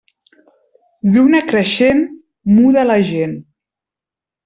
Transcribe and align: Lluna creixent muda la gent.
Lluna 1.17 1.43
creixent 1.53 2.03
muda 2.57 2.89
la 2.93 2.99
gent. 3.15 3.41